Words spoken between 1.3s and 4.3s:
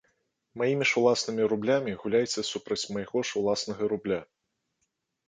рублямі гуляеце супраць майго ж уласнага рубля.